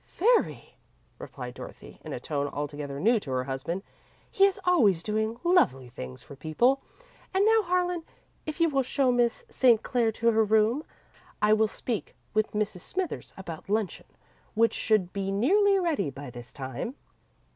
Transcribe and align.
"Very," 0.17 0.77
replied 1.19 1.53
Dorothy, 1.53 1.99
in 2.03 2.11
a 2.11 2.19
tone 2.19 2.47
altogether 2.47 2.99
new 2.99 3.19
to 3.19 3.29
her 3.29 3.43
husband. 3.43 3.83
"He 4.31 4.45
is 4.45 4.59
always 4.65 5.03
doing 5.03 5.39
lovely 5.43 5.89
things 5.89 6.23
for 6.23 6.35
people. 6.35 6.81
And 7.35 7.45
now, 7.45 7.61
Harlan, 7.61 8.03
if 8.47 8.59
you 8.59 8.67
will 8.67 8.81
show 8.81 9.11
Miss 9.11 9.43
St. 9.51 9.83
Clair 9.83 10.11
to 10.13 10.31
her 10.31 10.43
room, 10.43 10.83
I 11.39 11.53
will 11.53 11.67
speak 11.67 12.15
with 12.33 12.53
Mrs. 12.53 12.81
Smithers 12.81 13.35
about 13.37 13.69
luncheon, 13.69 14.07
which 14.55 14.73
should 14.73 15.13
be 15.13 15.31
nearly 15.31 15.77
ready 15.77 16.09
by 16.09 16.31
this 16.31 16.51
time." 16.51 16.95